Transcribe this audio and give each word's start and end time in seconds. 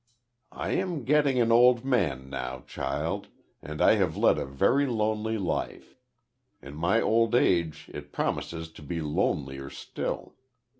"I 0.55 0.71
am 0.71 1.03
getting 1.03 1.39
an 1.39 1.51
old 1.51 1.85
man 1.85 2.27
now, 2.27 2.63
child, 2.65 3.27
and 3.61 3.79
I 3.83 3.97
have 3.97 4.17
led 4.17 4.39
a 4.39 4.47
very 4.47 4.87
lonely 4.87 5.37
life. 5.37 5.95
In 6.59 6.73
my 6.73 6.99
old 6.99 7.35
age 7.35 7.87
it 7.93 8.11
promises 8.11 8.71
to 8.71 8.81
be 8.81 8.99
lonelier 8.99 9.69
still. 9.69 10.33